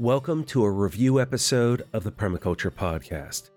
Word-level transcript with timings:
Welcome 0.00 0.44
to 0.44 0.64
a 0.64 0.70
review 0.70 1.20
episode 1.20 1.86
of 1.92 2.04
the 2.04 2.10
Permaculture 2.10 2.70
Podcast. 2.70 3.50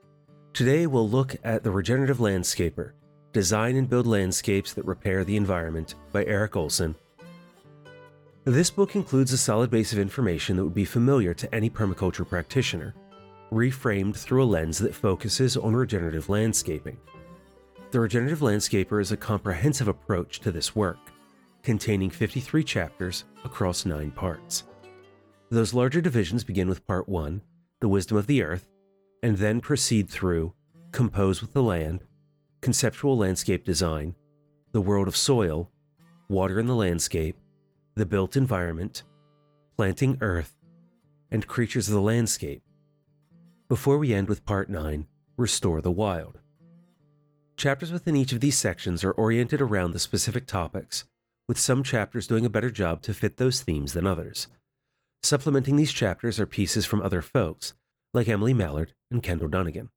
Today 0.51 0.87
we'll 0.87 1.07
look 1.07 1.37
at 1.41 1.63
The 1.63 1.71
Regenerative 1.71 2.17
Landscaper 2.17 2.91
Design 3.31 3.77
and 3.77 3.89
Build 3.89 4.05
Landscapes 4.05 4.73
That 4.73 4.83
Repair 4.83 5.23
the 5.23 5.37
Environment 5.37 5.95
by 6.11 6.25
Erik 6.25 6.51
Ohlsen. 6.51 6.95
This 8.43 8.69
book 8.69 8.97
includes 8.97 9.31
a 9.31 9.37
solid 9.37 9.71
base 9.71 9.93
of 9.93 9.99
information 9.99 10.57
that 10.57 10.65
would 10.65 10.73
be 10.73 10.83
familiar 10.83 11.33
to 11.33 11.55
any 11.55 11.69
permaculture 11.69 12.27
practitioner, 12.27 12.93
reframed 13.49 14.17
through 14.17 14.43
a 14.43 14.51
lens 14.51 14.79
that 14.79 14.93
focuses 14.93 15.55
on 15.55 15.73
regenerative 15.73 16.27
landscaping. 16.27 16.97
The 17.91 18.01
Regenerative 18.01 18.39
Landscaper 18.39 18.99
is 18.99 19.13
a 19.13 19.17
comprehensive 19.17 19.87
approach 19.87 20.41
to 20.41 20.51
this 20.51 20.75
work, 20.75 20.99
containing 21.61 22.09
53 22.09 22.65
chapters 22.65 23.23
across 23.45 23.85
nine 23.85 24.11
parts. 24.11 24.65
Those 25.53 25.75
larger 25.75 26.01
divisions 26.01 26.43
begin 26.43 26.67
with 26.67 26.87
Part 26.87 27.07
1, 27.07 27.39
the 27.79 27.87
wisdom 27.87 28.17
of 28.17 28.25
the 28.25 28.41
earth, 28.41 28.67
and 29.21 29.37
then 29.37 29.61
proceed 29.61 30.09
through 30.09 30.55
compose 30.91 31.41
with 31.41 31.53
the 31.53 31.61
land, 31.61 32.03
conceptual 32.61 33.15
landscape 33.15 33.63
design, 33.63 34.15
the 34.71 34.81
world 34.81 35.07
of 35.07 35.15
soil, 35.15 35.69
water 36.27 36.59
in 36.59 36.65
the 36.65 36.73
landscape, 36.73 37.37
the 37.93 38.07
built 38.07 38.35
environment, 38.35 39.03
planting 39.77 40.17
earth, 40.21 40.55
and 41.29 41.45
creatures 41.45 41.87
of 41.87 41.93
the 41.93 42.01
landscape. 42.01 42.63
Before 43.69 43.99
we 43.99 44.11
end 44.11 44.29
with 44.29 44.45
Part 44.45 44.71
9, 44.71 45.05
restore 45.37 45.81
the 45.81 45.91
wild. 45.91 46.39
Chapters 47.57 47.91
within 47.91 48.15
each 48.15 48.33
of 48.33 48.39
these 48.39 48.57
sections 48.57 49.03
are 49.03 49.11
oriented 49.11 49.61
around 49.61 49.91
the 49.91 49.99
specific 49.99 50.47
topics, 50.47 51.05
with 51.47 51.59
some 51.59 51.83
chapters 51.83 52.25
doing 52.25 52.43
a 52.43 52.49
better 52.49 52.71
job 52.71 53.03
to 53.03 53.13
fit 53.13 53.37
those 53.37 53.61
themes 53.61 53.93
than 53.93 54.07
others. 54.07 54.47
Supplementing 55.23 55.77
these 55.77 55.93
chapters 55.93 56.37
are 56.37 56.45
pieces 56.45 56.85
from 56.85 57.01
other 57.01 57.21
folks, 57.21 57.73
like 58.13 58.27
Emily 58.27 58.53
Mallard 58.53 58.93
and 59.09 59.23
Kendall 59.23 59.47
Dunnigan. 59.47 59.89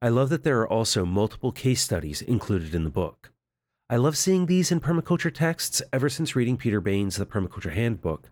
I 0.00 0.08
love 0.08 0.30
that 0.30 0.42
there 0.42 0.58
are 0.60 0.68
also 0.68 1.04
multiple 1.04 1.52
case 1.52 1.82
studies 1.82 2.22
included 2.22 2.74
in 2.74 2.84
the 2.84 2.90
book. 2.90 3.30
I 3.90 3.96
love 3.96 4.16
seeing 4.16 4.46
these 4.46 4.72
in 4.72 4.80
permaculture 4.80 5.32
texts 5.32 5.82
ever 5.92 6.08
since 6.08 6.34
reading 6.34 6.56
Peter 6.56 6.80
Bane's 6.80 7.16
The 7.16 7.26
Permaculture 7.26 7.74
Handbook. 7.74 8.30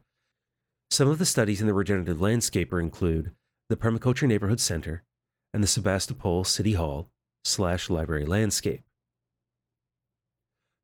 Some 0.90 1.08
of 1.08 1.18
the 1.18 1.26
studies 1.26 1.60
in 1.60 1.66
the 1.66 1.74
Regenerative 1.74 2.16
Landscaper 2.16 2.80
include 2.80 3.32
the 3.68 3.76
Permaculture 3.76 4.26
Neighborhood 4.26 4.58
Center 4.58 5.04
and 5.52 5.62
the 5.62 5.68
Sebastopol 5.68 6.44
City 6.44 6.72
Hall 6.72 7.10
slash 7.44 7.90
library 7.90 8.24
landscape. 8.24 8.84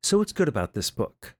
So 0.03 0.19
what's 0.19 0.31
good 0.31 0.47
about 0.47 0.73
this 0.73 0.91
book? 0.91 1.36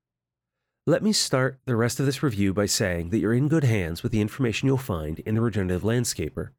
Let 0.90 1.04
me 1.04 1.12
start 1.12 1.60
the 1.66 1.76
rest 1.76 2.00
of 2.00 2.06
this 2.06 2.24
review 2.24 2.54
by 2.54 2.66
saying 2.66 3.10
that 3.10 3.20
you're 3.20 3.34
in 3.34 3.50
good 3.50 3.66
hands 3.66 4.04
with 4.04 4.14
the 4.14 4.22
information 4.22 4.68
you'll 4.68 4.78
find 4.78 5.20
in 5.20 5.36
the 5.36 5.42
Regenerative 5.42 5.82
Landscaper, 5.82 6.52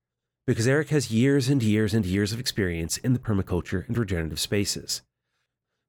because 0.46 0.68
Erik 0.68 0.90
has 0.90 1.10
years 1.10 1.48
and 1.48 1.62
years 1.62 1.94
and 1.94 2.04
years 2.04 2.34
of 2.34 2.38
experience 2.38 2.98
in 2.98 3.14
the 3.14 3.18
permaculture 3.18 3.88
and 3.88 3.96
regenerative 3.96 4.38
spaces. 4.38 5.00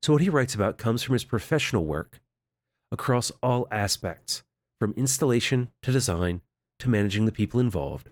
So, 0.01 0.13
what 0.13 0.21
he 0.21 0.29
writes 0.29 0.55
about 0.55 0.77
comes 0.77 1.03
from 1.03 1.15
his 1.15 1.25
professional 1.25 1.83
work 1.83 2.21
across 2.93 3.29
all 3.43 3.67
aspects, 3.71 4.43
from 4.79 4.93
installation 4.95 5.67
to 5.81 5.91
design 5.91 6.39
to 6.79 6.89
managing 6.89 7.25
the 7.25 7.33
people 7.33 7.59
involved, 7.59 8.09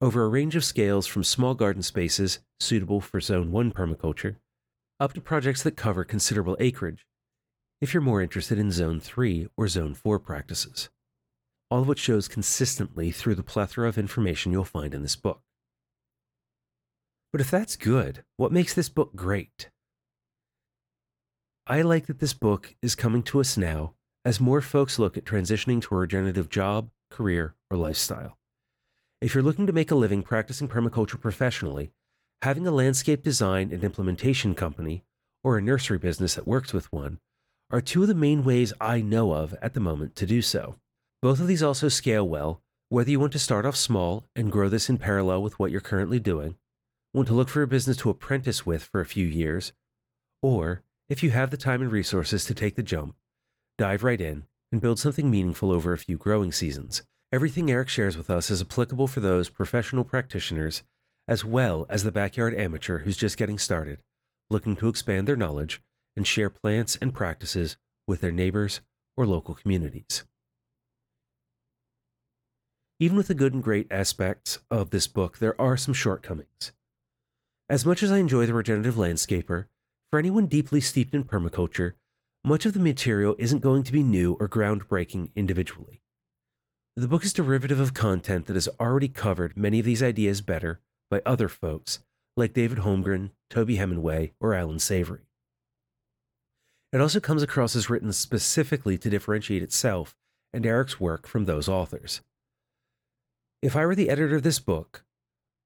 over 0.00 0.24
a 0.24 0.28
range 0.28 0.56
of 0.56 0.64
scales 0.64 1.06
from 1.06 1.22
small 1.22 1.54
garden 1.54 1.84
spaces 1.84 2.40
suitable 2.58 3.00
for 3.00 3.20
Zone 3.20 3.52
1 3.52 3.70
permaculture 3.70 4.38
up 4.98 5.12
to 5.12 5.20
projects 5.20 5.62
that 5.62 5.76
cover 5.76 6.02
considerable 6.02 6.56
acreage 6.58 7.06
if 7.80 7.92
you're 7.92 8.00
more 8.00 8.22
interested 8.22 8.58
in 8.58 8.70
Zone 8.70 9.00
3 9.00 9.48
or 9.56 9.68
Zone 9.68 9.94
4 9.94 10.18
practices. 10.18 10.88
All 11.70 11.82
of 11.82 11.88
which 11.88 11.98
shows 11.98 12.28
consistently 12.28 13.10
through 13.10 13.34
the 13.34 13.42
plethora 13.42 13.88
of 13.88 13.98
information 13.98 14.52
you'll 14.52 14.64
find 14.64 14.94
in 14.94 15.02
this 15.02 15.16
book. 15.16 15.42
But 17.32 17.40
if 17.40 17.50
that's 17.50 17.76
good, 17.76 18.24
what 18.36 18.52
makes 18.52 18.72
this 18.72 18.88
book 18.88 19.14
great? 19.14 19.68
I 21.66 21.82
like 21.82 22.06
that 22.06 22.20
this 22.20 22.32
book 22.32 22.76
is 22.80 22.94
coming 22.94 23.22
to 23.24 23.40
us 23.40 23.56
now 23.56 23.94
as 24.24 24.40
more 24.40 24.60
folks 24.60 24.98
look 24.98 25.16
at 25.16 25.24
transitioning 25.24 25.82
to 25.82 25.94
a 25.94 25.98
regenerative 25.98 26.48
job, 26.48 26.90
career, 27.10 27.54
or 27.70 27.76
lifestyle. 27.76 28.38
If 29.20 29.34
you're 29.34 29.42
looking 29.42 29.66
to 29.66 29.72
make 29.72 29.90
a 29.90 29.96
living 29.96 30.22
practicing 30.22 30.68
permaculture 30.68 31.20
professionally, 31.20 31.90
having 32.42 32.66
a 32.66 32.70
landscape 32.70 33.22
design 33.22 33.70
and 33.72 33.84
implementation 33.84 34.54
company, 34.54 35.04
or 35.44 35.58
a 35.58 35.62
nursery 35.62 35.98
business 35.98 36.34
that 36.36 36.46
works 36.46 36.72
with 36.72 36.90
one, 36.92 37.18
are 37.70 37.80
two 37.80 38.02
of 38.02 38.08
the 38.08 38.14
main 38.14 38.44
ways 38.44 38.72
I 38.80 39.00
know 39.00 39.32
of 39.32 39.54
at 39.60 39.74
the 39.74 39.80
moment 39.80 40.14
to 40.16 40.26
do 40.26 40.40
so. 40.40 40.76
Both 41.20 41.40
of 41.40 41.48
these 41.48 41.62
also 41.62 41.88
scale 41.88 42.26
well, 42.28 42.62
whether 42.88 43.10
you 43.10 43.18
want 43.18 43.32
to 43.32 43.38
start 43.40 43.66
off 43.66 43.74
small 43.74 44.24
and 44.36 44.52
grow 44.52 44.68
this 44.68 44.88
in 44.88 44.98
parallel 44.98 45.42
with 45.42 45.58
what 45.58 45.72
you're 45.72 45.80
currently 45.80 46.20
doing, 46.20 46.56
want 47.12 47.26
to 47.28 47.34
look 47.34 47.48
for 47.48 47.62
a 47.62 47.66
business 47.66 47.96
to 47.98 48.10
apprentice 48.10 48.64
with 48.64 48.84
for 48.84 49.00
a 49.00 49.06
few 49.06 49.26
years, 49.26 49.72
or 50.42 50.82
if 51.08 51.22
you 51.22 51.30
have 51.30 51.50
the 51.50 51.56
time 51.56 51.82
and 51.82 51.90
resources 51.90 52.44
to 52.44 52.54
take 52.54 52.76
the 52.76 52.82
jump, 52.82 53.16
dive 53.78 54.04
right 54.04 54.20
in 54.20 54.44
and 54.70 54.80
build 54.80 55.00
something 55.00 55.30
meaningful 55.30 55.72
over 55.72 55.92
a 55.92 55.98
few 55.98 56.16
growing 56.16 56.52
seasons. 56.52 57.02
Everything 57.32 57.70
Erik 57.70 57.88
shares 57.88 58.16
with 58.16 58.30
us 58.30 58.50
is 58.50 58.62
applicable 58.62 59.08
for 59.08 59.20
those 59.20 59.48
professional 59.48 60.04
practitioners 60.04 60.84
as 61.26 61.44
well 61.44 61.86
as 61.88 62.04
the 62.04 62.12
backyard 62.12 62.54
amateur 62.54 62.98
who's 62.98 63.16
just 63.16 63.36
getting 63.36 63.58
started, 63.58 63.98
looking 64.48 64.76
to 64.76 64.88
expand 64.88 65.26
their 65.26 65.34
knowledge 65.34 65.82
and 66.16 66.26
share 66.26 66.50
plants 66.50 66.96
and 67.00 67.14
practices 67.14 67.76
with 68.06 68.20
their 68.20 68.32
neighbors 68.32 68.80
or 69.16 69.26
local 69.26 69.54
communities. 69.54 70.24
Even 72.98 73.16
with 73.16 73.28
the 73.28 73.34
good 73.34 73.52
and 73.52 73.62
great 73.62 73.86
aspects 73.90 74.58
of 74.70 74.90
this 74.90 75.06
book, 75.06 75.38
there 75.38 75.60
are 75.60 75.76
some 75.76 75.92
shortcomings. 75.92 76.72
As 77.68 77.84
much 77.84 78.02
as 78.02 78.10
I 78.10 78.18
enjoy 78.18 78.46
the 78.46 78.54
regenerative 78.54 78.94
landscaper, 78.94 79.66
for 80.10 80.18
anyone 80.18 80.46
deeply 80.46 80.80
steeped 80.80 81.14
in 81.14 81.24
permaculture, 81.24 81.92
much 82.44 82.64
of 82.64 82.72
the 82.72 82.80
material 82.80 83.34
isn't 83.38 83.58
going 83.58 83.82
to 83.82 83.92
be 83.92 84.02
new 84.02 84.36
or 84.40 84.48
groundbreaking 84.48 85.30
individually. 85.34 86.00
The 86.94 87.08
book 87.08 87.24
is 87.24 87.34
derivative 87.34 87.80
of 87.80 87.92
content 87.92 88.46
that 88.46 88.54
has 88.54 88.68
already 88.80 89.08
covered 89.08 89.56
many 89.56 89.80
of 89.80 89.84
these 89.84 90.02
ideas 90.02 90.40
better 90.40 90.80
by 91.10 91.20
other 91.26 91.48
folks 91.48 91.98
like 92.36 92.54
David 92.54 92.78
Holmgren, 92.78 93.30
Toby 93.50 93.76
Hemenway, 93.76 94.32
or 94.40 94.54
Allan 94.54 94.78
Savory. 94.78 95.25
It 96.92 97.00
also 97.00 97.20
comes 97.20 97.42
across 97.42 97.74
as 97.76 97.90
written 97.90 98.12
specifically 98.12 98.96
to 98.98 99.10
differentiate 99.10 99.62
itself 99.62 100.14
and 100.52 100.64
Erik's 100.64 101.00
work 101.00 101.26
from 101.26 101.44
those 101.44 101.68
authors. 101.68 102.22
If 103.60 103.76
I 103.76 103.84
were 103.84 103.94
the 103.94 104.08
editor 104.08 104.36
of 104.36 104.42
this 104.42 104.60
book, 104.60 105.04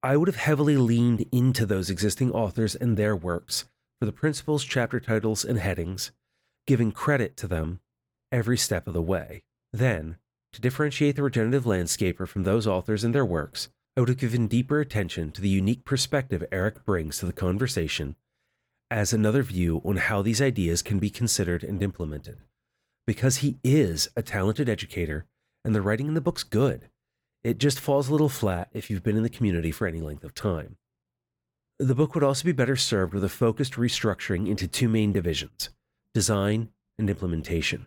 I 0.02 0.16
would 0.16 0.28
have 0.28 0.36
heavily 0.36 0.76
leaned 0.76 1.26
into 1.30 1.66
those 1.66 1.90
existing 1.90 2.32
authors 2.32 2.74
and 2.74 2.96
their 2.96 3.14
works 3.14 3.66
for 3.98 4.06
the 4.06 4.12
principles, 4.12 4.64
chapter 4.64 4.98
titles, 4.98 5.44
and 5.44 5.58
headings, 5.58 6.10
giving 6.66 6.90
credit 6.90 7.36
to 7.36 7.46
them 7.46 7.80
every 8.32 8.56
step 8.56 8.86
of 8.86 8.94
the 8.94 9.02
way. 9.02 9.42
Then, 9.72 10.16
to 10.52 10.60
differentiate 10.60 11.16
the 11.16 11.22
regenerative 11.22 11.64
landscaper 11.64 12.26
from 12.26 12.44
those 12.44 12.66
authors 12.66 13.04
and 13.04 13.14
their 13.14 13.26
works, 13.26 13.68
I 13.96 14.00
would 14.00 14.08
have 14.08 14.18
given 14.18 14.48
deeper 14.48 14.80
attention 14.80 15.32
to 15.32 15.40
the 15.40 15.48
unique 15.48 15.84
perspective 15.84 16.44
Eric 16.50 16.84
brings 16.84 17.18
to 17.18 17.26
the 17.26 17.32
conversation 17.32 18.16
as 18.90 19.12
another 19.12 19.42
view 19.42 19.80
on 19.84 19.96
how 19.96 20.20
these 20.20 20.42
ideas 20.42 20.82
can 20.82 20.98
be 20.98 21.10
considered 21.10 21.62
and 21.62 21.82
implemented. 21.82 22.38
Because 23.06 23.38
he 23.38 23.58
is 23.62 24.08
a 24.16 24.22
talented 24.22 24.68
educator 24.68 25.26
and 25.64 25.74
the 25.74 25.82
writing 25.82 26.08
in 26.08 26.14
the 26.14 26.20
book's 26.20 26.42
good, 26.42 26.88
it 27.42 27.58
just 27.58 27.80
falls 27.80 28.08
a 28.08 28.12
little 28.12 28.28
flat 28.28 28.68
if 28.72 28.90
you've 28.90 29.02
been 29.02 29.16
in 29.16 29.22
the 29.22 29.28
community 29.28 29.70
for 29.70 29.86
any 29.86 30.00
length 30.00 30.24
of 30.24 30.34
time. 30.34 30.76
The 31.78 31.94
book 31.94 32.14
would 32.14 32.24
also 32.24 32.44
be 32.44 32.52
better 32.52 32.76
served 32.76 33.14
with 33.14 33.24
a 33.24 33.28
focused 33.28 33.74
restructuring 33.74 34.48
into 34.48 34.68
two 34.68 34.88
main 34.88 35.12
divisions 35.12 35.70
design 36.12 36.68
and 36.98 37.08
implementation. 37.08 37.86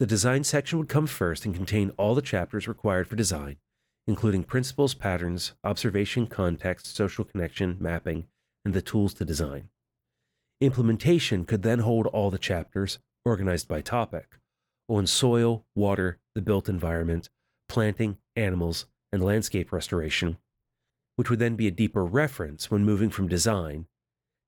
The 0.00 0.06
design 0.06 0.42
section 0.42 0.78
would 0.78 0.88
come 0.88 1.06
first 1.06 1.44
and 1.44 1.54
contain 1.54 1.92
all 1.96 2.14
the 2.14 2.22
chapters 2.22 2.66
required 2.66 3.06
for 3.06 3.16
design, 3.16 3.56
including 4.06 4.44
principles, 4.44 4.94
patterns, 4.94 5.52
observation, 5.62 6.26
context, 6.26 6.96
social 6.96 7.24
connection, 7.24 7.76
mapping, 7.78 8.26
and 8.64 8.74
the 8.74 8.82
tools 8.82 9.14
to 9.14 9.24
design. 9.24 9.68
Implementation 10.60 11.44
could 11.44 11.62
then 11.62 11.80
hold 11.80 12.06
all 12.06 12.30
the 12.30 12.38
chapters, 12.38 12.98
organized 13.26 13.68
by 13.68 13.82
topic, 13.82 14.38
on 14.88 15.06
soil, 15.06 15.66
water, 15.74 16.18
the 16.34 16.40
built 16.40 16.68
environment, 16.68 17.28
planting, 17.68 18.16
animals, 18.36 18.86
and 19.12 19.22
landscape 19.22 19.70
restoration, 19.70 20.38
which 21.16 21.28
would 21.28 21.38
then 21.38 21.56
be 21.56 21.66
a 21.66 21.72
deeper 21.72 22.04
reference 22.04 22.70
when 22.70 22.84
moving 22.84 23.10
from 23.10 23.28
design 23.28 23.86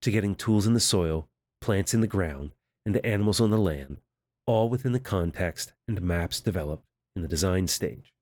to 0.01 0.11
getting 0.11 0.35
tools 0.35 0.67
in 0.67 0.75
the 0.75 0.81
soil, 0.81 1.29
plants 1.61 1.93
in 1.93 2.01
the 2.01 2.07
ground, 2.07 2.53
and 2.87 2.97
animals 3.05 3.41
on 3.41 3.51
the 3.51 3.59
land, 3.59 3.99
all 4.47 4.71
within 4.71 4.93
the 4.93 5.01
context 5.01 5.75
and 5.87 6.01
maps 6.01 6.41
developed 6.41 6.87
in 7.15 7.23
the 7.23 7.29
design 7.29 7.67
stage. 7.67 8.15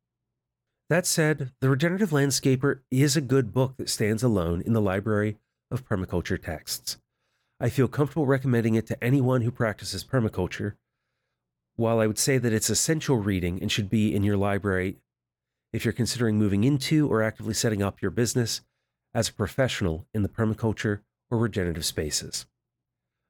That 0.88 1.06
said, 1.06 1.53
The 1.61 1.69
Regenerative 1.69 2.11
Landscaper 2.11 2.81
is 2.91 3.17
a 3.17 3.21
good 3.21 3.53
book 3.53 3.77
that 3.77 3.91
stands 3.91 4.23
alone 4.23 4.61
in 4.62 4.73
the 4.73 4.81
library 4.81 5.37
of 5.71 5.87
permaculture 5.87 6.41
texts. 6.41 6.99
I 7.58 7.70
feel 7.70 7.88
comfortable 7.88 8.26
recommending 8.26 8.75
it 8.75 8.87
to 8.88 9.03
anyone 9.03 9.41
who 9.41 9.50
practices 9.50 10.05
permaculture. 10.05 10.75
While 11.76 12.00
I 12.00 12.06
would 12.06 12.19
say 12.19 12.37
that 12.37 12.53
it's 12.53 12.69
essential 12.69 13.17
reading 13.17 13.61
and 13.62 13.73
should 13.73 13.88
be 13.88 14.14
in 14.14 14.23
your 14.23 14.37
library 14.37 14.99
if 15.73 15.85
you're 15.85 15.93
considering 15.93 16.38
moving 16.38 16.64
into 16.64 17.08
or 17.08 17.23
actively 17.23 17.55
setting 17.55 17.82
up 17.82 18.03
your 18.03 18.11
business 18.11 18.61
as 19.14 19.29
a 19.29 19.35
professional 19.35 20.06
in 20.12 20.23
the 20.23 20.29
permaculture 20.29 21.00
or 21.31 21.38
regenerative 21.38 21.85
spaces. 21.85 22.47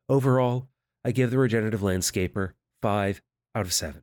Overall, 0.09 0.69
I 1.05 1.13
give 1.13 1.31
The 1.31 1.39
Regenerative 1.39 1.81
Landscaper 1.81 2.53
5 2.83 3.23
out 3.55 3.67
of 3.67 3.73
7. 3.73 4.03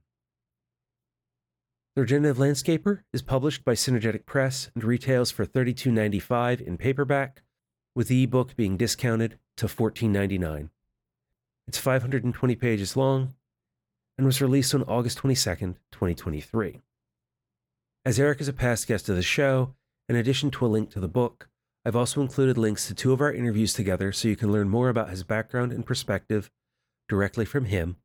The 1.96 2.02
Regenerative 2.02 2.38
Landscaper 2.38 3.04
is 3.12 3.22
published 3.22 3.64
by 3.66 3.74
Synergetic 3.74 4.26
Press 4.26 4.72
and 4.74 4.84
retails 4.84 5.32
for 5.32 5.46
$32.95 5.46 6.62
in 6.62 6.78
paperback, 6.78 7.44
with 7.94 8.08
the 8.08 8.24
ebook 8.24 8.56
being 8.56 8.78
discounted 8.78 9.38
to 9.58 9.68
$14.99. 9.68 10.70
It's 11.68 11.78
520 11.78 12.56
pages 12.56 12.98
long 12.98 13.34
and 14.18 14.26
was 14.26 14.42
released 14.42 14.76
on 14.76 14.84
August 14.84 15.20
22nd, 15.20 15.76
2023. 15.92 16.82
As 18.06 18.20
Erik 18.20 18.42
is 18.42 18.48
a 18.48 18.54
past 18.54 18.88
guest 18.88 19.10
of 19.10 19.16
the 19.16 19.22
show, 19.22 19.76
in 20.10 20.16
addition 20.16 20.52
to 20.52 20.66
a 20.66 20.68
link 20.68 20.90
to 20.92 21.00
the 21.00 21.08
book, 21.08 21.48
I've 21.86 21.96
also 21.96 22.22
included 22.22 22.58
links 22.58 22.88
to 22.88 22.94
two 22.94 23.14
of 23.14 23.22
our 23.22 23.34
interviews 23.34 23.74
together 23.74 24.12
so 24.12 24.28
you 24.28 24.36
can 24.36 24.52
learn 24.52 24.70
more 24.70 24.90
about 24.90 25.10
his 25.10 25.24
background 25.24 25.72
and 25.72 25.86
perspective 25.86 26.50
directly 27.10 27.46
from 27.46 27.66
him, 27.66 27.98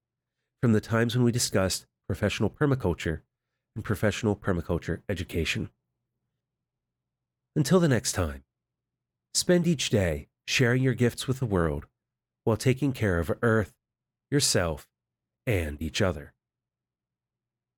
from 0.61 0.73
the 0.73 0.81
times 0.81 1.17
when 1.17 1.25
we 1.25 1.33
discussed 1.33 1.87
professional 2.07 2.51
permaculture 2.51 3.21
and 3.77 3.85
professional 3.85 4.35
permaculture 4.35 5.03
education. 5.09 5.71
Until 7.55 7.81
the 7.81 7.89
next 7.89 8.13
time, 8.13 8.45
spend 9.35 9.67
each 9.67 9.91
day 9.91 10.29
sharing 10.49 10.83
your 10.83 10.95
gifts 10.95 11.29
with 11.29 11.41
the 11.41 11.47
world 11.47 11.87
while 12.45 12.57
taking 12.57 12.91
care 12.91 13.19
of 13.19 13.31
Earth, 13.43 13.75
yourself, 14.31 14.89
and 15.47 15.81
each 15.83 16.01
other. 16.01 16.33